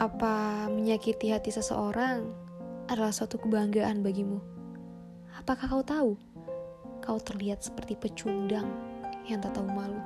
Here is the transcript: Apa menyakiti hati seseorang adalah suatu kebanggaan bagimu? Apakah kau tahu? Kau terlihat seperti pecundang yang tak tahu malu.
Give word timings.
Apa 0.00 0.64
menyakiti 0.72 1.28
hati 1.28 1.52
seseorang 1.52 2.24
adalah 2.88 3.12
suatu 3.12 3.36
kebanggaan 3.36 4.00
bagimu? 4.00 4.40
Apakah 5.36 5.68
kau 5.68 5.84
tahu? 5.84 6.16
Kau 7.04 7.20
terlihat 7.20 7.60
seperti 7.60 8.00
pecundang 8.00 8.64
yang 9.28 9.44
tak 9.44 9.60
tahu 9.60 9.68
malu. 9.68 10.00